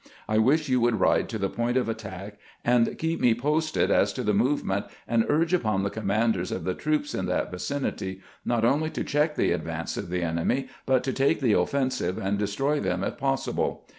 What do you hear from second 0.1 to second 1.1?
I wish you would